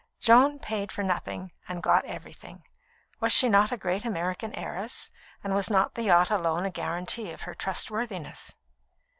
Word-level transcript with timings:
Joan 0.19 0.57
paid 0.57 0.91
for 0.91 1.03
nothing, 1.03 1.51
and 1.69 1.83
got 1.83 2.05
everything. 2.05 2.63
Was 3.19 3.31
she 3.31 3.47
not 3.47 3.71
a 3.71 3.77
great 3.77 4.03
American 4.03 4.51
heiress, 4.55 5.11
and 5.43 5.53
was 5.53 5.69
not 5.69 5.93
the 5.93 6.01
yacht 6.05 6.31
alone 6.31 6.65
a 6.65 6.71
guarantee 6.71 7.29
of 7.31 7.41
her 7.41 7.53
trustworthiness? 7.53 8.55